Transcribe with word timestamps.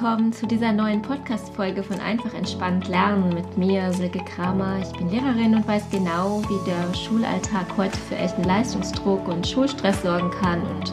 willkommen 0.00 0.32
zu 0.32 0.46
dieser 0.46 0.72
neuen 0.72 1.02
Podcast-Folge 1.02 1.82
von 1.82 2.00
Einfach 2.00 2.32
entspannt 2.32 2.88
lernen 2.88 3.34
mit 3.34 3.58
mir, 3.58 3.92
Silke 3.92 4.20
Kramer. 4.20 4.78
Ich 4.80 4.90
bin 4.96 5.10
Lehrerin 5.10 5.54
und 5.54 5.68
weiß 5.68 5.90
genau, 5.90 6.40
wie 6.48 6.64
der 6.64 6.94
Schulalltag 6.94 7.76
heute 7.76 7.98
für 7.98 8.16
echten 8.16 8.44
Leistungsdruck 8.44 9.28
und 9.28 9.46
Schulstress 9.46 10.00
sorgen 10.00 10.30
kann. 10.30 10.62
Und 10.62 10.90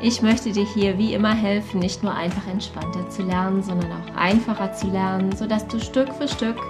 ich 0.00 0.22
möchte 0.22 0.52
dir 0.52 0.64
hier 0.64 0.96
wie 0.98 1.14
immer 1.14 1.34
helfen, 1.34 1.80
nicht 1.80 2.04
nur 2.04 2.14
einfach 2.14 2.46
entspannter 2.46 3.10
zu 3.10 3.22
lernen, 3.22 3.60
sondern 3.60 3.90
auch 3.90 4.14
einfacher 4.14 4.72
zu 4.72 4.86
lernen, 4.86 5.34
sodass 5.34 5.66
du 5.66 5.80
Stück 5.80 6.14
für 6.14 6.28
Stück 6.28 6.60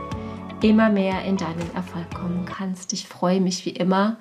immer 0.62 0.89
mehr 0.89 1.23
in 1.25 1.37
deinen 1.37 1.75
Erfolg 1.75 2.09
kommen 2.14 2.46
kannst. 2.46 2.95
Ich 2.95 3.07
freue 3.07 3.43
mich 3.43 3.66
wie 3.66 3.77
immer, 3.77 4.16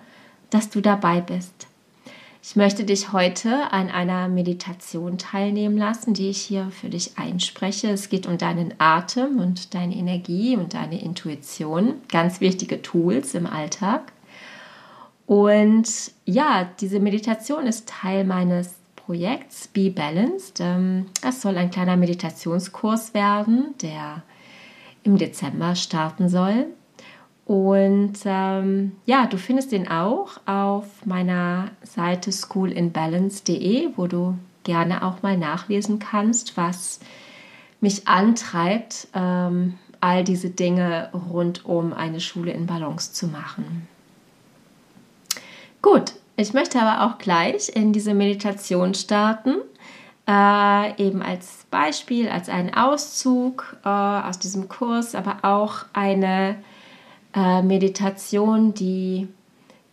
dass 0.50 0.70
du 0.70 0.82
dabei 0.82 1.22
bist. 1.22 1.68
Ich 2.50 2.56
möchte 2.56 2.86
dich 2.86 3.12
heute 3.12 3.74
an 3.74 3.90
einer 3.90 4.30
Meditation 4.30 5.18
teilnehmen 5.18 5.78
lassen, 5.78 6.14
die 6.14 6.30
ich 6.30 6.40
hier 6.40 6.72
für 6.72 6.88
dich 6.88 7.18
einspreche. 7.18 7.90
Es 7.90 8.08
geht 8.08 8.26
um 8.26 8.38
deinen 8.38 8.74
Atem 8.78 9.42
und 9.42 9.74
deine 9.74 9.94
Energie 9.94 10.56
und 10.56 10.74
deine 10.74 11.02
Intuition. 11.02 11.96
Ganz 12.08 12.40
wichtige 12.40 12.82
Tools 12.82 13.34
im 13.34 13.48
Alltag. 13.48 14.14
Und 15.26 15.90
ja, 16.24 16.70
diese 16.80 17.02
Meditation 17.02 17.68
ist 17.68 17.90
Teil 17.90 18.24
meines 18.24 18.76
Projekts 18.96 19.68
Be 19.68 19.90
Balanced. 19.90 20.62
Ähm, 20.62 21.08
es 21.28 21.42
soll 21.42 21.58
ein 21.58 21.70
kleiner 21.70 21.98
Meditationskurs 21.98 23.14
werden, 23.14 23.76
der 23.82 24.24
im 25.04 25.18
Dezember 25.18 25.76
starten 25.76 26.30
soll. 26.30 26.68
Und 27.48 28.18
ähm, 28.26 28.92
ja, 29.06 29.26
du 29.26 29.38
findest 29.38 29.72
den 29.72 29.88
auch 29.88 30.42
auf 30.46 31.06
meiner 31.06 31.72
Seite 31.82 32.34
schoolinbalance.de, 32.34 33.92
wo 33.96 34.08
du 34.08 34.38
gerne 34.66 35.02
auch 35.02 35.22
mal 35.22 35.38
nachlesen 35.38 35.98
kannst, 35.98 36.58
was 36.58 37.00
mich 37.80 38.06
antreibt, 38.06 39.08
ähm, 39.14 39.76
all 40.02 40.26
diese 40.26 40.50
Dinge 40.50 41.10
rund 41.14 41.64
um 41.64 41.94
eine 41.94 42.20
Schule 42.20 42.52
in 42.52 42.66
Balance 42.66 43.14
zu 43.14 43.28
machen. 43.28 43.88
Gut, 45.82 46.16
ich 46.36 46.54
möchte 46.54 46.82
aber 46.82 47.06
auch 47.06 47.18
gleich 47.18 47.70
in 47.74 47.94
diese 47.94 48.14
Meditation 48.14 48.94
starten, 48.94 49.56
äh, 50.28 51.02
eben 51.02 51.22
als 51.22 51.66
Beispiel, 51.72 52.28
als 52.28 52.50
einen 52.50 52.74
Auszug 52.74 53.78
äh, 53.86 53.88
aus 53.88 54.38
diesem 54.38 54.68
Kurs, 54.68 55.16
aber 55.16 55.38
auch 55.44 55.86
eine 55.94 56.58
äh, 57.38 57.62
Meditation, 57.62 58.74
die 58.74 59.28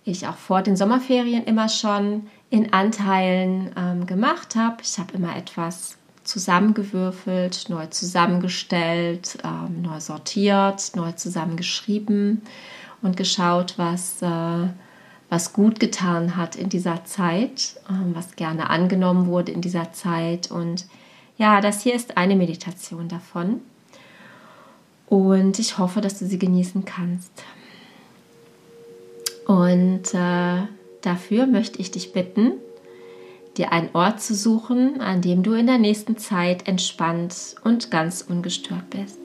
ich 0.05 0.27
auch 0.27 0.37
vor 0.37 0.63
den 0.63 0.77
Sommerferien 0.77 1.45
immer 1.45 1.69
schon 1.69 2.27
in 2.49 2.73
Anteilen 2.73 3.71
ähm, 3.77 4.07
gemacht 4.07 4.57
habe. 4.57 4.77
Ich 4.83 4.99
habe 4.99 5.15
immer 5.15 5.37
etwas 5.37 5.99
zusammengewürfelt, 6.25 7.67
neu 7.69 7.87
zusammengestellt, 7.87 9.39
ähm, 9.45 9.83
neu 9.83 10.01
sortiert, 10.01 10.93
neu 10.95 11.13
zusammengeschrieben 11.13 12.43
und 13.03 13.17
geschaut, 13.17 13.75
was, 13.77 14.23
äh, 14.23 14.69
was 15.29 15.53
gut 15.53 15.81
getan 15.81 16.37
hat 16.37 16.57
in 16.57 16.71
dieser 16.71 17.05
Zeit, 17.05 17.77
ähm, 17.91 18.15
was 18.15 18.37
gerne 18.37 18.71
angenommen 18.71 19.27
wurde 19.27 19.53
in 19.53 19.61
dieser 19.61 19.93
Zeit. 19.93 20.51
Und 20.51 20.87
ja, 21.37 21.61
das 21.61 21.83
hier 21.83 21.95
ist 21.95 22.17
eine 22.17 22.37
Meditation 22.37 23.09
davon. 23.09 23.61
Und 25.07 25.59
ich 25.59 25.79
hoffe, 25.79 26.01
dass 26.01 26.19
du 26.19 26.27
sie 26.27 26.39
genießen 26.39 26.85
kannst. 26.85 27.33
Und 29.47 30.15
äh, 30.15 30.67
dafür 31.03 31.47
möchte 31.47 31.79
ich 31.79 31.91
dich 31.91 32.13
bitten, 32.13 32.53
dir 33.57 33.73
einen 33.73 33.91
Ort 33.93 34.21
zu 34.21 34.35
suchen, 34.35 35.01
an 35.01 35.21
dem 35.21 35.43
du 35.43 35.53
in 35.53 35.67
der 35.67 35.79
nächsten 35.79 36.17
Zeit 36.17 36.67
entspannt 36.67 37.57
und 37.63 37.91
ganz 37.91 38.25
ungestört 38.29 38.91
bist. 38.91 39.19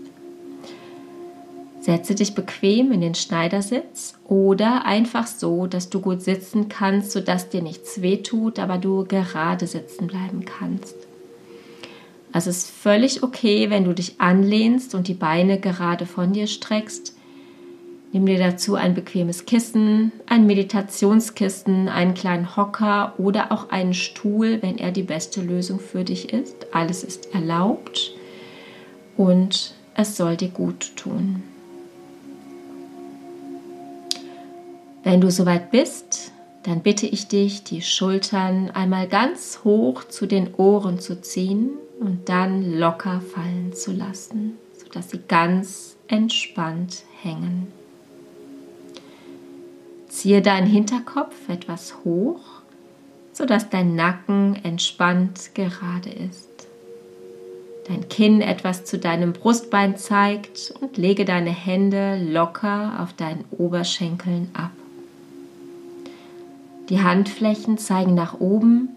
Setze 1.81 2.13
dich 2.13 2.35
bequem 2.35 2.91
in 2.91 2.99
den 2.99 3.15
Schneidersitz 3.15 4.19
oder 4.25 4.85
einfach 4.85 5.25
so, 5.25 5.65
dass 5.65 5.89
du 5.89 6.01
gut 6.01 6.21
sitzen 6.21 6.67
kannst, 6.67 7.11
sodass 7.11 7.49
dir 7.49 7.61
nichts 7.61 8.01
wehtut, 8.01 8.59
aber 8.59 8.77
du 8.77 9.05
gerade 9.05 9.65
sitzen 9.65 10.07
bleiben 10.07 10.43
kannst. 10.43 10.95
Also 12.31 12.49
es 12.49 12.57
ist 12.57 12.69
völlig 12.69 13.23
okay, 13.23 13.69
wenn 13.69 13.85
du 13.85 13.93
dich 13.93 14.19
anlehnst 14.19 14.93
und 14.93 15.07
die 15.07 15.15
Beine 15.15 15.59
gerade 15.59 16.05
von 16.05 16.33
dir 16.33 16.47
streckst. 16.47 17.15
Nimm 18.11 18.25
dir 18.25 18.39
dazu 18.39 18.75
ein 18.75 18.95
bequemes 18.95 19.45
Kissen, 19.45 20.11
ein 20.25 20.47
Meditationskissen, 20.47 21.89
einen 21.89 22.13
kleinen 22.13 22.55
Hocker 22.55 23.13
oder 23.17 23.51
auch 23.51 23.69
einen 23.69 23.93
Stuhl, 23.93 24.61
wenn 24.61 24.77
er 24.77 24.91
die 24.91 25.03
beste 25.03 25.41
Lösung 25.41 25.79
für 25.79 26.03
dich 26.03 26.33
ist. 26.33 26.67
Alles 26.71 27.03
ist 27.03 27.33
erlaubt 27.33 28.11
und 29.15 29.73
es 29.95 30.17
soll 30.17 30.37
dir 30.37 30.49
gut 30.49 30.95
tun. 30.95 31.43
Wenn 35.03 35.21
du 35.21 35.31
soweit 35.31 35.71
bist, 35.71 36.31
dann 36.63 36.81
bitte 36.81 37.07
ich 37.07 37.27
dich, 37.27 37.63
die 37.63 37.81
Schultern 37.81 38.69
einmal 38.71 39.07
ganz 39.07 39.61
hoch 39.63 40.03
zu 40.03 40.25
den 40.25 40.53
Ohren 40.55 40.99
zu 40.99 41.21
ziehen 41.21 41.69
und 41.99 42.29
dann 42.29 42.77
locker 42.79 43.21
fallen 43.21 43.73
zu 43.73 43.91
lassen, 43.91 44.57
sodass 44.73 45.09
sie 45.09 45.21
ganz 45.27 45.97
entspannt 46.07 47.03
hängen. 47.21 47.67
Ziehe 50.07 50.41
deinen 50.41 50.67
Hinterkopf 50.67 51.49
etwas 51.49 51.95
hoch, 52.03 52.41
sodass 53.33 53.69
dein 53.69 53.95
Nacken 53.95 54.57
entspannt 54.63 55.51
gerade 55.53 56.09
ist. 56.09 56.49
Dein 57.87 58.07
Kinn 58.07 58.41
etwas 58.41 58.85
zu 58.85 58.97
deinem 58.97 59.33
Brustbein 59.33 59.97
zeigt 59.97 60.73
und 60.79 60.97
lege 60.97 61.25
deine 61.25 61.49
Hände 61.49 62.21
locker 62.23 62.99
auf 62.99 63.13
deinen 63.13 63.45
Oberschenkeln 63.51 64.49
ab. 64.53 64.71
Die 66.89 67.01
Handflächen 67.01 67.77
zeigen 67.77 68.15
nach 68.15 68.39
oben. 68.39 68.89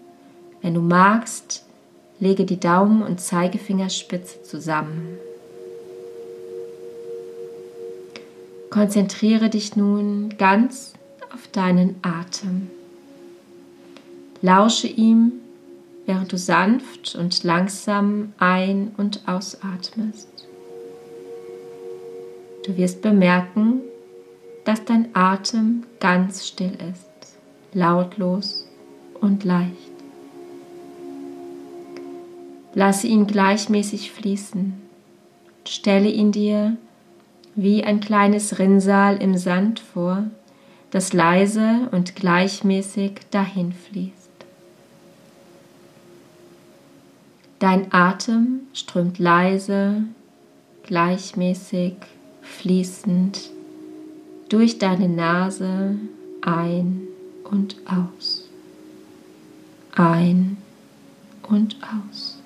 Wenn 0.61 0.73
du 0.73 0.81
magst, 0.81 1.62
Lege 2.23 2.45
die 2.45 2.57
Daumen 2.57 3.03
und 3.03 3.19
Zeigefingerspitze 3.19 4.43
zusammen. 4.43 5.17
Konzentriere 8.69 9.49
dich 9.49 9.75
nun 9.75 10.29
ganz 10.37 10.93
auf 11.33 11.47
deinen 11.47 11.97
Atem. 12.01 12.69
Lausche 14.41 14.87
ihm, 14.87 15.33
während 16.05 16.31
du 16.31 16.37
sanft 16.37 17.13
und 17.15 17.43
langsam 17.43 18.31
ein- 18.37 18.93
und 18.95 19.27
ausatmest. 19.27 20.47
Du 22.65 22.77
wirst 22.77 23.01
bemerken, 23.01 23.81
dass 24.63 24.85
dein 24.85 25.13
Atem 25.13 25.83
ganz 25.99 26.47
still 26.47 26.77
ist, 26.89 27.35
lautlos 27.73 28.65
und 29.19 29.43
leicht. 29.43 29.92
Lasse 32.73 33.07
ihn 33.07 33.27
gleichmäßig 33.27 34.11
fließen. 34.11 34.73
Stelle 35.67 36.09
ihn 36.09 36.31
dir 36.31 36.75
wie 37.55 37.83
ein 37.83 37.99
kleines 37.99 38.57
Rinnsal 38.59 39.21
im 39.21 39.37
Sand 39.37 39.79
vor, 39.79 40.25
das 40.91 41.13
leise 41.13 41.87
und 41.91 42.15
gleichmäßig 42.15 43.21
dahin 43.31 43.73
fließt. 43.73 44.13
Dein 47.59 47.93
Atem 47.93 48.61
strömt 48.73 49.19
leise, 49.19 50.03
gleichmäßig, 50.83 51.95
fließend 52.41 53.51
durch 54.49 54.79
deine 54.79 55.07
Nase 55.07 55.95
ein 56.41 57.07
und 57.45 57.77
aus. 57.85 58.49
Ein 59.95 60.57
und 61.47 61.77
aus. 61.81 62.42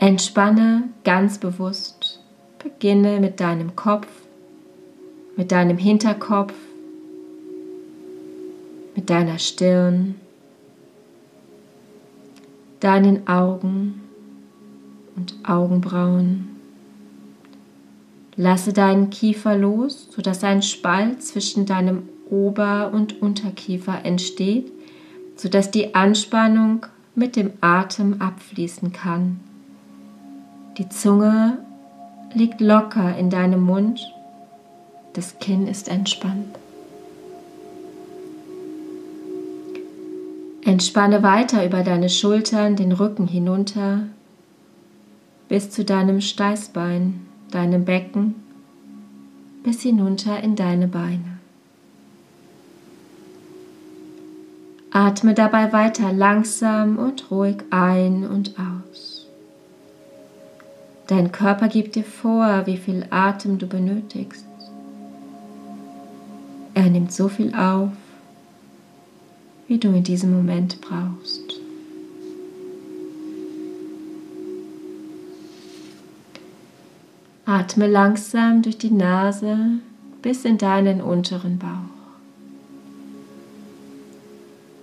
Entspanne 0.00 0.84
ganz 1.02 1.38
bewusst. 1.38 2.20
Beginne 2.62 3.18
mit 3.18 3.40
deinem 3.40 3.74
Kopf, 3.74 4.06
mit 5.36 5.50
deinem 5.50 5.76
Hinterkopf, 5.76 6.54
mit 8.94 9.10
deiner 9.10 9.40
Stirn, 9.40 10.14
deinen 12.78 13.26
Augen 13.26 14.02
und 15.16 15.34
Augenbrauen. 15.42 16.50
Lasse 18.36 18.72
deinen 18.72 19.10
Kiefer 19.10 19.56
los, 19.56 20.06
sodass 20.12 20.44
ein 20.44 20.62
Spalt 20.62 21.24
zwischen 21.24 21.66
deinem 21.66 22.08
Ober- 22.30 22.92
und 22.92 23.20
Unterkiefer 23.20 24.04
entsteht, 24.04 24.70
sodass 25.34 25.72
die 25.72 25.96
Anspannung 25.96 26.86
mit 27.16 27.34
dem 27.34 27.50
Atem 27.60 28.20
abfließen 28.20 28.92
kann. 28.92 29.40
Die 30.78 30.88
Zunge 30.88 31.58
liegt 32.32 32.60
locker 32.60 33.16
in 33.16 33.30
deinem 33.30 33.62
Mund. 33.62 34.14
Das 35.12 35.40
Kinn 35.40 35.66
ist 35.66 35.88
entspannt. 35.88 36.56
Entspanne 40.64 41.24
weiter 41.24 41.66
über 41.66 41.82
deine 41.82 42.08
Schultern, 42.08 42.76
den 42.76 42.92
Rücken 42.92 43.26
hinunter 43.26 44.02
bis 45.48 45.70
zu 45.70 45.84
deinem 45.84 46.20
Steißbein, 46.20 47.26
deinem 47.50 47.84
Becken, 47.84 48.36
bis 49.64 49.82
hinunter 49.82 50.40
in 50.40 50.54
deine 50.54 50.86
Beine. 50.86 51.38
Atme 54.92 55.34
dabei 55.34 55.72
weiter 55.72 56.12
langsam 56.12 56.98
und 56.98 57.30
ruhig 57.30 57.56
ein 57.70 58.26
und 58.28 58.54
aus. 58.58 59.17
Dein 61.08 61.32
Körper 61.32 61.68
gibt 61.68 61.96
dir 61.96 62.04
vor, 62.04 62.66
wie 62.66 62.76
viel 62.76 63.06
Atem 63.08 63.56
du 63.58 63.66
benötigst. 63.66 64.44
Er 66.74 66.90
nimmt 66.90 67.12
so 67.12 67.28
viel 67.28 67.54
auf, 67.54 67.90
wie 69.66 69.78
du 69.78 69.88
in 69.88 70.04
diesem 70.04 70.32
Moment 70.32 70.80
brauchst. 70.82 71.60
Atme 77.46 77.86
langsam 77.86 78.60
durch 78.60 78.76
die 78.76 78.90
Nase 78.90 79.56
bis 80.20 80.44
in 80.44 80.58
deinen 80.58 81.00
unteren 81.00 81.58
Bauch. 81.58 81.98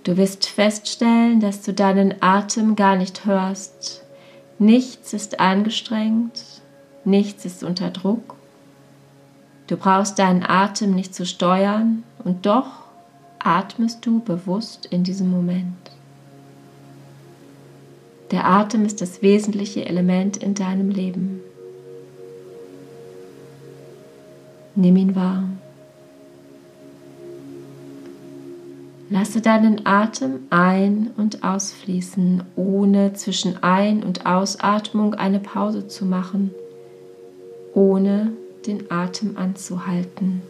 Du 0.02 0.16
wirst 0.16 0.46
feststellen, 0.46 1.38
dass 1.38 1.62
du 1.62 1.72
deinen 1.72 2.20
Atem 2.20 2.74
gar 2.74 2.96
nicht 2.96 3.26
hörst. 3.26 4.05
Nichts 4.58 5.12
ist 5.12 5.38
angestrengt, 5.38 6.62
nichts 7.04 7.44
ist 7.44 7.62
unter 7.62 7.90
Druck. 7.90 8.36
Du 9.66 9.76
brauchst 9.76 10.18
deinen 10.18 10.44
Atem 10.44 10.94
nicht 10.94 11.14
zu 11.14 11.26
steuern 11.26 12.04
und 12.24 12.46
doch 12.46 12.84
atmest 13.38 14.06
du 14.06 14.20
bewusst 14.20 14.86
in 14.86 15.04
diesem 15.04 15.30
Moment. 15.30 15.90
Der 18.30 18.46
Atem 18.46 18.84
ist 18.84 19.00
das 19.00 19.22
wesentliche 19.22 19.84
Element 19.84 20.36
in 20.38 20.54
deinem 20.54 20.90
Leben. 20.90 21.40
Nimm 24.74 24.96
ihn 24.96 25.14
wahr. 25.14 25.44
Lasse 29.08 29.40
deinen 29.40 29.86
Atem 29.86 30.40
ein- 30.50 31.10
und 31.16 31.44
ausfließen, 31.44 32.42
ohne 32.56 33.12
zwischen 33.12 33.62
Ein- 33.62 34.02
und 34.02 34.26
Ausatmung 34.26 35.14
eine 35.14 35.38
Pause 35.38 35.86
zu 35.86 36.04
machen, 36.04 36.50
ohne 37.72 38.32
den 38.66 38.90
Atem 38.90 39.36
anzuhalten. 39.36 40.42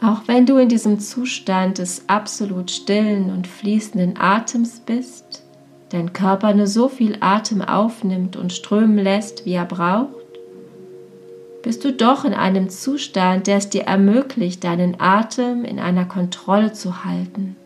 Auch 0.00 0.22
wenn 0.26 0.46
du 0.46 0.58
in 0.58 0.68
diesem 0.68 1.00
Zustand 1.00 1.78
des 1.78 2.08
absolut 2.08 2.70
stillen 2.70 3.30
und 3.30 3.46
fließenden 3.46 4.18
Atems 4.18 4.80
bist, 4.80 5.42
dein 5.88 6.12
Körper 6.12 6.54
nur 6.54 6.66
so 6.66 6.88
viel 6.88 7.16
Atem 7.20 7.62
aufnimmt 7.62 8.36
und 8.36 8.52
strömen 8.52 8.98
lässt, 8.98 9.46
wie 9.46 9.54
er 9.54 9.64
braucht, 9.64 10.23
bist 11.64 11.82
du 11.82 11.94
doch 11.94 12.26
in 12.26 12.34
einem 12.34 12.68
Zustand, 12.68 13.46
der 13.46 13.56
es 13.56 13.70
dir 13.70 13.84
ermöglicht, 13.84 14.62
deinen 14.64 15.00
Atem 15.00 15.64
in 15.64 15.78
einer 15.78 16.04
Kontrolle 16.04 16.74
zu 16.74 17.06
halten, 17.06 17.56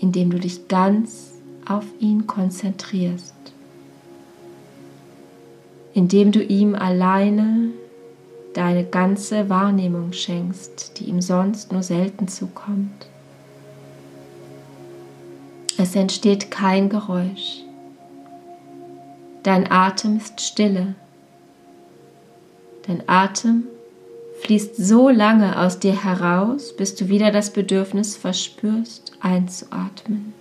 indem 0.00 0.30
du 0.30 0.38
dich 0.40 0.66
ganz 0.66 1.34
auf 1.68 1.84
ihn 2.00 2.26
konzentrierst, 2.26 3.34
indem 5.92 6.32
du 6.32 6.42
ihm 6.42 6.74
alleine 6.74 7.68
deine 8.54 8.84
ganze 8.84 9.50
Wahrnehmung 9.50 10.14
schenkst, 10.14 10.98
die 10.98 11.04
ihm 11.04 11.20
sonst 11.20 11.70
nur 11.70 11.82
selten 11.82 12.28
zukommt. 12.28 13.08
Es 15.76 15.94
entsteht 15.94 16.50
kein 16.50 16.88
Geräusch. 16.88 17.62
Dein 19.42 19.70
Atem 19.70 20.16
ist 20.16 20.40
stille 20.40 20.94
Dein 22.88 23.02
Atem 23.06 23.64
fließt 24.40 24.76
so 24.76 25.10
lange 25.10 25.60
aus 25.60 25.78
dir 25.78 26.04
heraus, 26.04 26.74
bis 26.74 26.94
du 26.94 27.08
wieder 27.08 27.30
das 27.30 27.52
Bedürfnis 27.52 28.16
verspürst, 28.16 29.12
einzuatmen. 29.20 30.32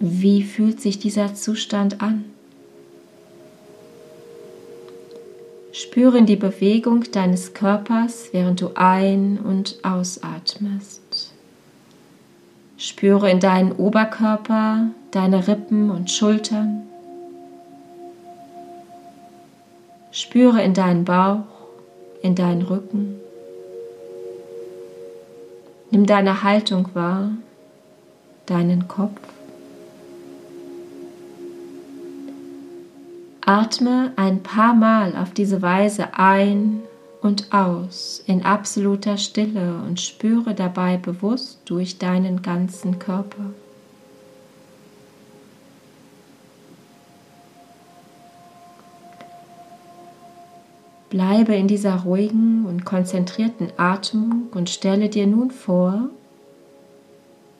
Wie 0.00 0.42
fühlt 0.44 0.80
sich 0.80 0.98
dieser 0.98 1.34
Zustand 1.34 2.00
an? 2.00 2.24
Spüre 5.72 6.16
in 6.16 6.26
die 6.26 6.36
Bewegung 6.36 7.04
deines 7.12 7.52
Körpers, 7.52 8.30
während 8.32 8.62
du 8.62 8.70
ein- 8.76 9.38
und 9.38 9.78
ausatmest. 9.82 11.34
Spüre 12.78 13.30
in 13.30 13.40
deinen 13.40 13.72
Oberkörper, 13.72 14.86
deine 15.10 15.46
Rippen 15.48 15.90
und 15.90 16.10
Schultern. 16.10 16.87
Spüre 20.18 20.60
in 20.64 20.74
deinen 20.74 21.04
Bauch, 21.04 21.44
in 22.22 22.34
deinen 22.34 22.62
Rücken. 22.62 23.20
Nimm 25.92 26.06
deine 26.06 26.42
Haltung 26.42 26.88
wahr, 26.92 27.30
deinen 28.44 28.88
Kopf. 28.88 29.20
Atme 33.46 34.12
ein 34.16 34.42
paar 34.42 34.74
Mal 34.74 35.14
auf 35.14 35.30
diese 35.30 35.62
Weise 35.62 36.08
ein 36.14 36.80
und 37.22 37.52
aus 37.52 38.20
in 38.26 38.44
absoluter 38.44 39.18
Stille 39.18 39.80
und 39.86 40.00
spüre 40.00 40.52
dabei 40.52 40.96
bewusst 40.96 41.60
durch 41.64 41.96
deinen 41.98 42.42
ganzen 42.42 42.98
Körper. 42.98 43.52
Bleibe 51.18 51.56
in 51.56 51.66
dieser 51.66 52.02
ruhigen 52.02 52.64
und 52.64 52.84
konzentrierten 52.84 53.72
Atmung 53.76 54.46
und 54.54 54.70
stelle 54.70 55.08
dir 55.08 55.26
nun 55.26 55.50
vor, 55.50 56.10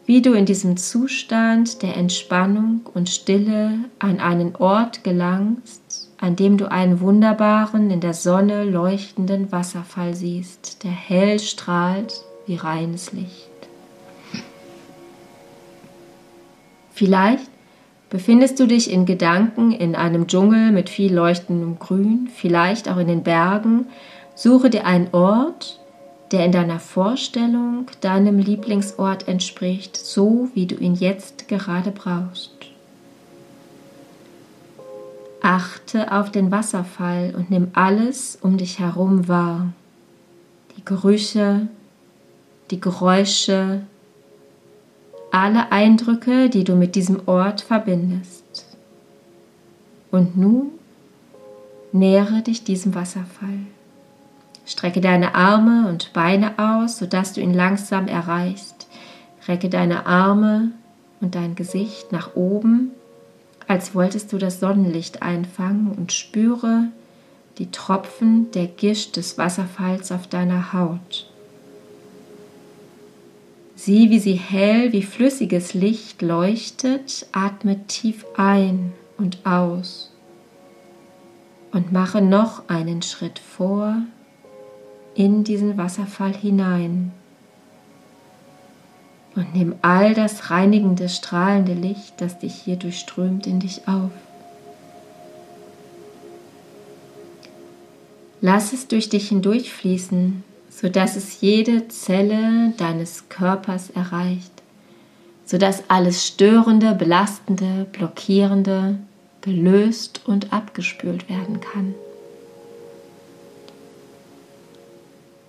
wie 0.07 0.23
du 0.23 0.33
in 0.35 0.47
diesem 0.47 0.77
Zustand 0.77 1.83
der 1.83 1.97
Entspannung 1.97 2.83
und 2.95 3.09
Stille 3.09 3.81
an 3.99 4.21
einen 4.21 4.55
Ort 4.55 5.03
gelangst, 5.03 6.09
an 6.21 6.37
dem 6.37 6.57
du 6.57 6.71
einen 6.71 7.01
wunderbaren, 7.01 7.91
in 7.91 7.99
der 7.99 8.15
Sonne 8.15 8.63
leuchtenden 8.63 9.51
Wasserfall 9.51 10.15
siehst, 10.15 10.85
der 10.85 10.93
hell 10.93 11.41
strahlt 11.41 12.23
wie 12.47 12.55
reines 12.55 13.13
Licht. 13.13 13.51
Vielleicht 16.93 17.51
Befindest 18.11 18.59
du 18.59 18.67
dich 18.67 18.91
in 18.91 19.05
Gedanken 19.05 19.71
in 19.71 19.95
einem 19.95 20.27
Dschungel 20.27 20.73
mit 20.73 20.89
viel 20.89 21.15
leuchtendem 21.15 21.79
Grün, 21.79 22.31
vielleicht 22.35 22.89
auch 22.89 22.97
in 22.97 23.07
den 23.07 23.23
Bergen, 23.23 23.87
suche 24.35 24.71
dir 24.71 24.87
einen 24.87 25.09
Ort, 25.13 25.79
der 26.33 26.45
in 26.45 26.53
deiner 26.53 26.81
Vorstellung 26.81 27.87
deinem 28.01 28.39
Lieblingsort 28.39 29.29
entspricht, 29.29 29.97
so 29.97 30.49
wie 30.55 30.67
du 30.67 30.77
ihn 30.77 30.95
jetzt 30.95 31.49
gerade 31.49 31.91
brauchst. 31.91 32.53
Achte 35.43 36.13
auf 36.13 36.31
den 36.31 36.51
Wasserfall 36.51 37.35
und 37.37 37.51
nimm 37.51 37.69
alles 37.73 38.39
um 38.41 38.57
dich 38.57 38.79
herum 38.79 39.29
wahr. 39.29 39.73
Die 40.77 40.85
Gerüche, 40.85 41.69
die 42.71 42.81
Geräusche, 42.81 43.83
alle 45.39 45.71
Eindrücke, 45.71 46.51
die 46.51 46.65
du 46.65 46.75
mit 46.75 46.97
diesem 46.97 47.29
Ort 47.29 47.61
verbindest. 47.61 48.67
Und 50.11 50.37
nun 50.37 50.71
nähere 51.93 52.43
dich 52.43 52.65
diesem 52.65 52.95
Wasserfall. 52.95 53.61
Strecke 54.67 55.01
deine 55.01 55.35
Arme 55.35 55.89
und 55.89 56.13
Beine 56.13 56.59
aus, 56.59 56.99
sodass 56.99 57.35
du 57.35 57.41
ihn 57.41 57.55
langsam 57.55 58.09
erreichst. 58.09 58.89
Recke 59.47 59.69
deine 59.69 60.07
Arme 60.07 60.73
und 61.21 61.35
dein 61.35 61.55
Gesicht 61.55 62.11
nach 62.11 62.35
oben, 62.35 62.91
als 63.69 63.95
wolltest 63.95 64.33
du 64.33 64.39
das 64.39 64.61
Sonnenlicht 64.61 65.23
einfangen 65.23 65.93
und 65.97 66.13
spüre 66.13 66.89
die 67.59 67.71
Tropfen 67.71 68.51
der 68.51 68.67
Gischt 68.67 69.17
des 69.17 69.39
Wasserfalls 69.39 70.11
auf 70.11 70.27
deiner 70.27 70.73
Haut. 70.73 71.28
Sieh, 73.79 74.11
wie 74.11 74.19
sie 74.19 74.35
hell 74.35 74.93
wie 74.93 75.05
flüssiges 75.05 75.73
Licht 75.73 76.21
leuchtet, 76.21 77.29
atme 77.31 77.87
tief 77.87 78.27
ein 78.37 78.93
und 79.19 79.47
aus 79.47 80.11
und 81.71 81.93
mache 81.93 82.21
noch 82.21 82.69
einen 82.69 83.03
Schritt 83.03 83.39
vor 83.39 84.03
in 85.15 85.45
diesen 85.45 85.79
Wasserfall 85.79 86.35
hinein. 86.35 87.13
Und 89.37 89.55
nimm 89.55 89.77
all 89.81 90.13
das 90.13 90.51
reinigende, 90.51 91.09
strahlende 91.09 91.75
Licht, 91.75 92.15
das 92.21 92.41
dich 92.41 92.55
hier 92.55 92.77
durchströmt, 92.77 93.47
in 93.47 93.61
dich 93.61 93.87
auf. 93.87 94.11
Lass 98.41 98.73
es 98.73 98.89
durch 98.89 99.09
dich 99.09 99.29
hindurchfließen, 99.29 100.43
sodass 100.81 101.17
es 101.17 101.41
jede 101.41 101.89
Zelle 101.89 102.73
deines 102.77 103.29
Körpers 103.29 103.91
erreicht, 103.91 104.53
sodass 105.45 105.83
alles 105.89 106.25
Störende, 106.25 106.95
Belastende, 106.95 107.87
Blockierende 107.91 108.97
gelöst 109.41 110.21
und 110.27 110.53
abgespült 110.53 111.29
werden 111.29 111.61
kann. 111.61 111.95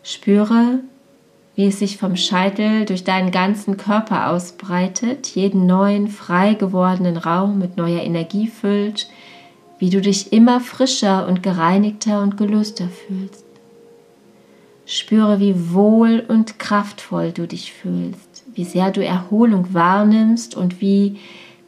Spüre, 0.01 0.79
wie 1.55 1.67
es 1.67 1.77
sich 1.77 1.97
vom 1.97 2.15
Scheitel 2.15 2.85
durch 2.85 3.03
deinen 3.03 3.29
ganzen 3.29 3.77
Körper 3.77 4.31
ausbreitet, 4.31 5.27
jeden 5.27 5.67
neuen, 5.67 6.07
frei 6.07 6.55
gewordenen 6.55 7.17
Raum 7.17 7.59
mit 7.59 7.77
neuer 7.77 8.01
Energie 8.01 8.47
füllt, 8.47 9.07
wie 9.77 9.91
du 9.91 10.01
dich 10.01 10.33
immer 10.33 10.59
frischer 10.59 11.27
und 11.27 11.43
gereinigter 11.43 12.23
und 12.23 12.35
gelöster 12.35 12.87
fühlst. 12.87 13.48
Spüre, 14.91 15.39
wie 15.39 15.71
wohl 15.71 16.25
und 16.27 16.57
kraftvoll 16.57 17.31
du 17.31 17.47
dich 17.47 17.73
fühlst, 17.73 18.43
wie 18.55 18.65
sehr 18.65 18.89
du 18.89 19.05
Erholung 19.05 19.71
wahrnimmst 19.71 20.55
und 20.55 20.81
wie 20.81 21.19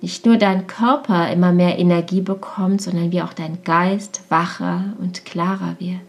nicht 0.01 0.25
nur 0.25 0.37
dein 0.37 0.65
Körper 0.65 1.31
immer 1.31 1.51
mehr 1.51 1.77
Energie 1.77 2.21
bekommt, 2.21 2.81
sondern 2.81 3.11
wie 3.11 3.21
auch 3.21 3.33
dein 3.33 3.61
Geist 3.63 4.23
wacher 4.29 4.93
und 4.99 5.23
klarer 5.23 5.75
wird. 5.77 5.99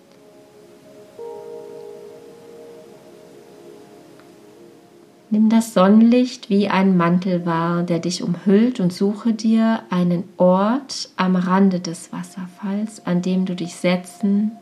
Nimm 5.29 5.51
das 5.51 5.75
Sonnenlicht 5.75 6.49
wie 6.49 6.69
ein 6.69 6.97
Mantel 6.97 7.45
wahr, 7.45 7.83
der 7.83 7.99
dich 7.99 8.23
umhüllt 8.23 8.81
und 8.81 8.91
suche 8.91 9.35
dir 9.35 9.83
einen 9.91 10.25
Ort 10.39 11.11
am 11.17 11.37
Rande 11.37 11.81
des 11.81 12.11
Wasserfalls, 12.11 13.05
an 13.05 13.21
dem 13.21 13.45
du 13.45 13.55
dich 13.55 13.75
setzen 13.75 14.53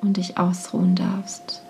und 0.00 0.16
dich 0.16 0.38
ausruhen 0.38 0.94
darfst. 0.94 1.62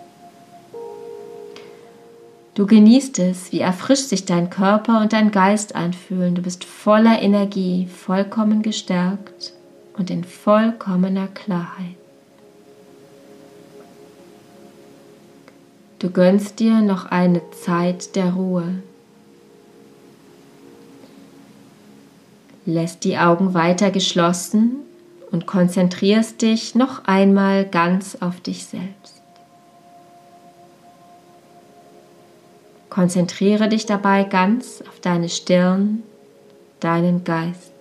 Du 2.55 2.67
genießt 2.67 3.19
es, 3.19 3.51
wie 3.51 3.61
erfrischt 3.61 4.09
sich 4.09 4.27
dein 4.27 4.51
Körper 4.51 5.01
und 5.01 5.15
dein 5.15 5.31
Geist 5.31 5.75
anfühlen. 5.75 6.35
Du 6.35 6.43
bist 6.43 6.65
voller 6.65 7.23
Energie, 7.23 7.87
vollkommen 7.87 8.61
gestärkt 8.61 9.55
und 9.97 10.11
in 10.11 10.23
vollkommener 10.23 11.29
Klarheit. 11.29 11.97
Du 15.99 16.11
gönnst 16.11 16.59
dir 16.59 16.83
noch 16.83 17.07
eine 17.07 17.41
Zeit 17.53 18.17
der 18.17 18.33
Ruhe. 18.33 18.83
Lässt 22.67 23.05
die 23.05 23.17
Augen 23.17 23.55
weiter 23.55 23.91
geschlossen 23.91 24.79
und 25.31 25.47
konzentrierst 25.47 26.43
dich 26.43 26.75
noch 26.75 27.05
einmal 27.05 27.65
ganz 27.65 28.19
auf 28.21 28.41
dich 28.41 28.65
selbst. 28.65 29.12
Konzentriere 32.93 33.71
dich 33.71 33.87
dabei 33.87 34.25
ganz 34.25 34.85
auf 34.87 35.01
deine 35.01 35.31
Stirn, 35.31 36.03
deinen 36.79 37.25
Geist. 37.25 37.73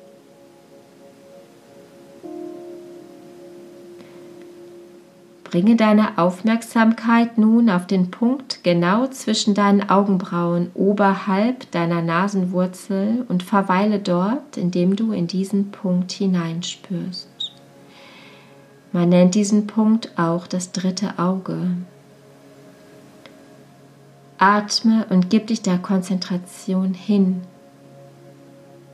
Bringe 5.44 5.76
deine 5.76 6.18
Aufmerksamkeit 6.18 7.38
nun 7.38 7.70
auf 7.70 7.88
den 7.88 8.10
Punkt 8.10 8.64
genau 8.64 9.06
zwischen 9.08 9.54
deinen 9.54 9.90
Augenbrauen 9.90 10.72
oberhalb 10.76 11.70
deiner 11.72 12.02
Nasenwurzel 12.02 13.26
und 13.28 13.44
verweile 13.44 14.00
dort, 14.00 14.56
indem 14.56 14.96
du 14.96 15.12
in 15.12 15.28
diesen 15.28 15.72
Punkt 15.72 16.14
hineinspürst. 16.14 17.28
Man 18.94 19.10
nennt 19.10 19.36
diesen 19.36 19.68
Punkt 19.68 20.18
auch 20.18 20.48
das 20.48 20.72
dritte 20.72 21.20
Auge. 21.20 21.72
Atme 24.42 25.06
und 25.12 25.30
gib 25.30 25.46
dich 25.48 25.62
der 25.62 25.78
Konzentration 25.78 26.96
hin, 26.96 27.42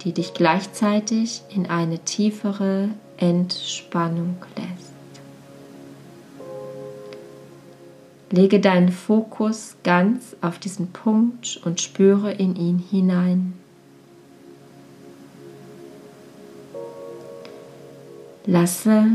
die 0.02 0.12
dich 0.12 0.34
gleichzeitig 0.34 1.42
in 1.48 1.68
eine 1.68 2.00
tiefere 2.00 2.90
Entspannung 3.16 4.36
lässt. 4.58 4.92
Lege 8.30 8.60
deinen 8.60 8.92
Fokus 8.92 9.78
ganz 9.86 10.36
auf 10.42 10.60
diesen 10.60 10.92
Punkt 10.92 11.62
und 11.64 11.80
spüre 11.80 12.34
in 12.34 12.58
ihn 12.58 12.80
hinein. 12.80 13.54
Lasse 18.46 19.06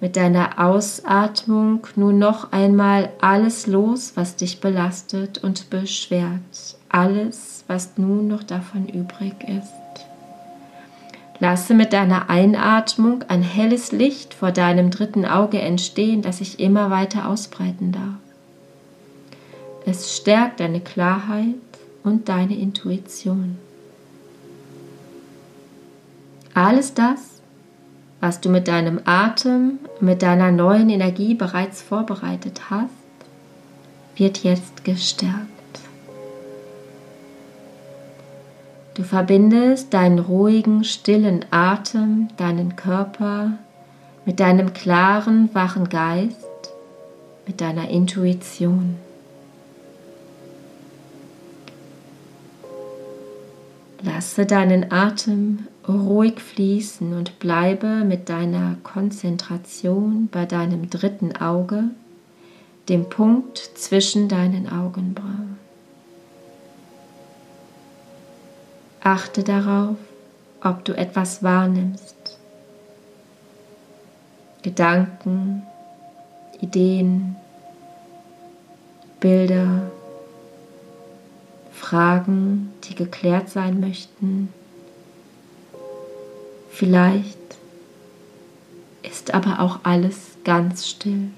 mit 0.00 0.16
deiner 0.16 0.58
Ausatmung 0.58 1.86
nun 1.94 2.18
noch 2.18 2.52
einmal 2.52 3.10
alles 3.20 3.66
los, 3.66 4.12
was 4.14 4.36
dich 4.36 4.60
belastet 4.60 5.38
und 5.38 5.68
beschwert. 5.68 6.76
Alles, 6.88 7.64
was 7.66 7.98
nun 7.98 8.26
noch 8.26 8.42
davon 8.42 8.88
übrig 8.88 9.34
ist. 9.46 10.06
Lasse 11.38 11.74
mit 11.74 11.92
deiner 11.92 12.28
Einatmung 12.28 13.24
ein 13.28 13.42
helles 13.42 13.92
Licht 13.92 14.34
vor 14.34 14.52
deinem 14.52 14.90
dritten 14.90 15.24
Auge 15.24 15.60
entstehen, 15.60 16.20
das 16.22 16.38
sich 16.38 16.60
immer 16.60 16.90
weiter 16.90 17.28
ausbreiten 17.28 17.92
darf. 17.92 18.20
Es 19.86 20.16
stärkt 20.16 20.60
deine 20.60 20.80
Klarheit 20.80 21.54
und 22.04 22.28
deine 22.28 22.56
Intuition. 22.56 23.56
Alles 26.52 26.92
das, 26.92 27.29
was 28.20 28.40
du 28.40 28.50
mit 28.50 28.68
deinem 28.68 29.00
Atem, 29.04 29.78
mit 30.00 30.22
deiner 30.22 30.52
neuen 30.52 30.90
Energie 30.90 31.34
bereits 31.34 31.82
vorbereitet 31.82 32.70
hast, 32.70 32.90
wird 34.16 34.44
jetzt 34.44 34.84
gestärkt. 34.84 35.48
Du 38.94 39.02
verbindest 39.02 39.94
deinen 39.94 40.18
ruhigen, 40.18 40.84
stillen 40.84 41.46
Atem, 41.50 42.28
deinen 42.36 42.76
Körper 42.76 43.52
mit 44.26 44.40
deinem 44.40 44.74
klaren, 44.74 45.48
wachen 45.54 45.88
Geist, 45.88 46.36
mit 47.46 47.60
deiner 47.60 47.88
Intuition. 47.88 48.96
Lasse 54.02 54.46
deinen 54.46 54.92
Atem 54.92 55.66
ruhig 55.86 56.40
fließen 56.40 57.12
und 57.12 57.38
bleibe 57.38 58.04
mit 58.04 58.30
deiner 58.30 58.76
Konzentration 58.82 60.28
bei 60.32 60.46
deinem 60.46 60.88
dritten 60.88 61.36
Auge, 61.36 61.84
dem 62.88 63.10
Punkt 63.10 63.58
zwischen 63.58 64.28
deinen 64.28 64.70
Augenbrauen. 64.72 65.58
Achte 69.02 69.42
darauf, 69.42 69.96
ob 70.62 70.84
du 70.84 70.94
etwas 70.94 71.42
wahrnimmst. 71.42 72.38
Gedanken, 74.62 75.62
Ideen, 76.60 77.36
Bilder, 79.20 79.90
Fragen, 81.80 82.70
die 82.84 82.94
geklärt 82.94 83.48
sein 83.48 83.80
möchten. 83.80 84.50
Vielleicht 86.70 87.38
ist 89.02 89.32
aber 89.32 89.60
auch 89.60 89.80
alles 89.82 90.36
ganz 90.44 90.86
still. 90.86 91.30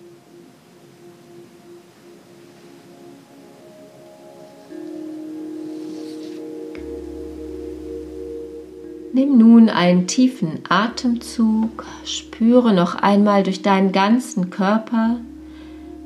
Nimm 9.15 9.39
nun 9.39 9.69
einen 9.69 10.09
tiefen 10.09 10.59
Atemzug, 10.69 11.85
spüre 12.05 12.75
noch 12.75 12.97
einmal 12.97 13.45
durch 13.45 13.63
deinen 13.63 13.93
ganzen 13.93 14.51
Körper, 14.51 15.19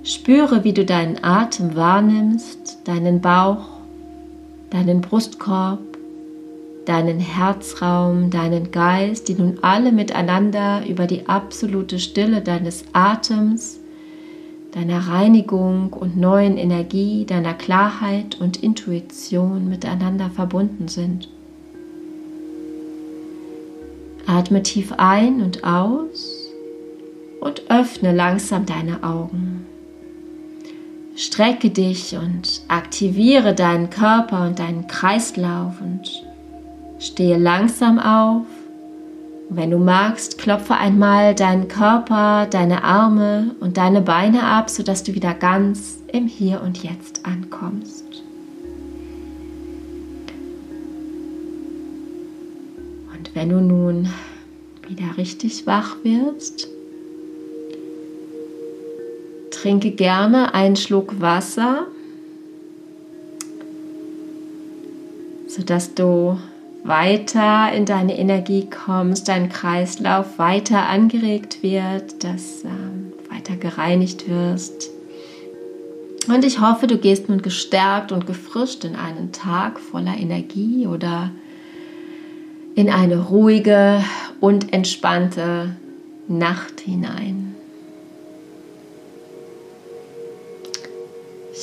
spüre, 0.02 0.62
wie 0.62 0.74
du 0.74 0.84
deinen 0.84 1.24
Atem 1.24 1.74
wahrnimmst, 1.74 2.78
deinen 2.84 3.22
Bauch, 3.22 3.75
deinen 4.76 5.00
Brustkorb, 5.00 5.78
deinen 6.84 7.18
Herzraum, 7.18 8.28
deinen 8.28 8.72
Geist, 8.72 9.26
die 9.28 9.34
nun 9.34 9.58
alle 9.62 9.90
miteinander 9.90 10.86
über 10.86 11.06
die 11.06 11.28
absolute 11.28 11.98
Stille 11.98 12.42
deines 12.42 12.84
Atems, 12.92 13.80
deiner 14.72 14.98
Reinigung 15.08 15.94
und 15.94 16.18
neuen 16.18 16.58
Energie, 16.58 17.24
deiner 17.24 17.54
Klarheit 17.54 18.38
und 18.38 18.62
Intuition 18.62 19.66
miteinander 19.70 20.28
verbunden 20.28 20.88
sind. 20.88 21.30
Atme 24.26 24.62
tief 24.62 24.92
ein 24.98 25.40
und 25.40 25.64
aus 25.64 26.50
und 27.40 27.62
öffne 27.70 28.12
langsam 28.12 28.66
deine 28.66 29.02
Augen. 29.02 29.45
Strecke 31.16 31.70
dich 31.70 32.14
und 32.14 32.60
aktiviere 32.68 33.54
deinen 33.54 33.88
Körper 33.88 34.42
und 34.46 34.58
deinen 34.58 34.86
Kreislauf 34.86 35.80
und 35.80 36.22
stehe 36.98 37.38
langsam 37.38 37.98
auf 37.98 38.44
Und 39.48 39.56
wenn 39.56 39.70
du 39.70 39.78
magst, 39.78 40.36
klopfe 40.36 40.74
einmal 40.74 41.34
deinen 41.34 41.68
Körper, 41.68 42.46
deine 42.50 42.84
Arme 42.84 43.54
und 43.60 43.78
deine 43.78 44.02
Beine 44.02 44.42
ab, 44.42 44.68
sodass 44.68 45.04
du 45.04 45.14
wieder 45.14 45.32
ganz 45.32 46.00
im 46.12 46.26
Hier 46.26 46.60
und 46.60 46.82
Jetzt 46.82 47.24
ankommst. 47.24 48.04
Und 53.16 53.34
wenn 53.34 53.48
du 53.48 53.60
nun 53.62 54.10
wieder 54.86 55.16
richtig 55.16 55.66
wach 55.66 55.96
wirst, 56.02 56.68
trinke 59.66 59.90
gerne 59.90 60.54
einen 60.54 60.76
Schluck 60.76 61.20
Wasser, 61.20 61.88
sodass 65.48 65.92
du 65.92 66.38
weiter 66.84 67.72
in 67.72 67.84
deine 67.84 68.16
Energie 68.16 68.68
kommst, 68.70 69.26
dein 69.26 69.48
Kreislauf 69.48 70.38
weiter 70.38 70.88
angeregt 70.88 71.64
wird, 71.64 72.22
dass 72.22 72.62
ähm, 72.62 73.12
weiter 73.28 73.56
gereinigt 73.56 74.30
wirst. 74.30 74.90
Und 76.28 76.44
ich 76.44 76.60
hoffe, 76.60 76.86
du 76.86 76.96
gehst 76.96 77.28
nun 77.28 77.42
gestärkt 77.42 78.12
und 78.12 78.24
gefrischt 78.24 78.84
in 78.84 78.94
einen 78.94 79.32
Tag 79.32 79.80
voller 79.80 80.16
Energie 80.16 80.86
oder 80.86 81.32
in 82.76 82.88
eine 82.88 83.18
ruhige 83.18 84.00
und 84.38 84.72
entspannte 84.72 85.74
Nacht 86.28 86.82
hinein. 86.82 87.45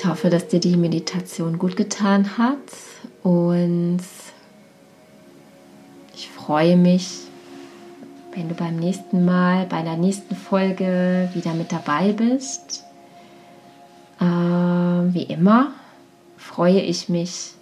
Ich 0.03 0.09
hoffe, 0.09 0.29
dass 0.29 0.49
dir 0.49 0.59
die 0.59 0.75
Meditation 0.75 1.57
gut 1.57 1.77
getan 1.77 2.37
hat 2.37 2.57
und 3.23 4.01
ich 6.13 6.29
freue 6.29 6.75
mich, 6.75 7.21
wenn 8.35 8.49
du 8.49 8.53
beim 8.53 8.75
nächsten 8.75 9.23
Mal, 9.23 9.65
bei 9.65 9.81
der 9.81 9.95
nächsten 9.95 10.35
Folge 10.35 11.29
wieder 11.33 11.53
mit 11.53 11.71
dabei 11.71 12.11
bist. 12.11 12.83
Äh, 14.19 14.25
wie 14.25 15.23
immer 15.23 15.71
freue 16.35 16.81
ich 16.81 17.07
mich, 17.07 17.53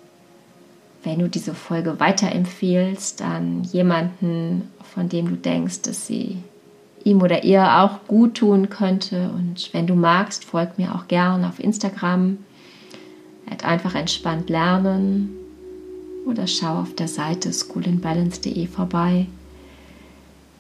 wenn 1.04 1.20
du 1.20 1.30
diese 1.30 1.54
Folge 1.54 2.00
weiterempfehlst 2.00 3.22
an 3.22 3.66
jemanden, 3.66 4.72
von 4.96 5.10
dem 5.10 5.30
du 5.30 5.36
denkst, 5.36 5.84
dass 5.84 6.08
sie 6.08 6.42
ihm 7.06 7.22
oder 7.22 7.44
ihr 7.44 7.80
auch 7.82 8.08
gut 8.08 8.36
tun 8.36 8.70
könnte. 8.70 9.30
Und 9.36 9.74
wenn 9.74 9.88
du 9.88 9.96
magst, 9.96 10.46
folg 10.46 10.78
mir 10.78 10.96
auch 10.96 11.08
gern 11.08 11.46
auf 11.46 11.60
Instagram. 11.60 12.38
Einfach 13.64 13.96
entspannt 13.96 14.50
lernen 14.50 15.36
oder 16.26 16.48
schau 16.48 16.80
auf 16.80 16.96
der 16.96 17.08
Seite 17.08 17.52
schoolandbalance.de 17.52 18.66
vorbei. 18.68 19.28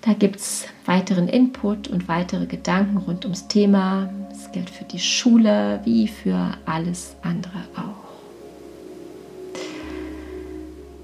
Da 0.01 0.13
gibt 0.13 0.37
es 0.37 0.65
weiteren 0.85 1.27
Input 1.27 1.87
und 1.87 2.07
weitere 2.07 2.47
Gedanken 2.47 2.97
rund 2.97 3.23
ums 3.23 3.47
Thema. 3.47 4.09
Das 4.29 4.51
gilt 4.51 4.69
für 4.69 4.83
die 4.83 4.99
Schule 4.99 5.79
wie 5.83 6.07
für 6.07 6.51
alles 6.65 7.15
andere 7.21 7.59
auch. 7.75 8.01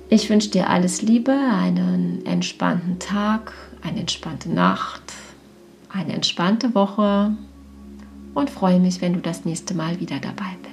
Ich 0.10 0.30
wünsche 0.30 0.50
dir 0.50 0.70
alles 0.70 1.02
Liebe, 1.02 1.34
einen 1.34 2.26
entspannten 2.26 2.98
Tag, 2.98 3.54
eine 3.84 4.00
entspannte 4.00 4.50
Nacht, 4.50 5.14
eine 5.98 6.14
entspannte 6.14 6.76
Woche 6.76 7.36
und 8.34 8.50
freue 8.50 8.80
mich, 8.80 9.02
wenn 9.02 9.14
du 9.14 9.20
das 9.20 9.46
nächste 9.46 9.74
Mal 9.74 10.00
wieder 10.00 10.20
dabei 10.20 10.56
bist. 10.62 10.67